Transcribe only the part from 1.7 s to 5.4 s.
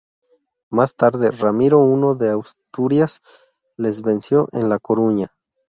I de Asturias les venció en La Coruña.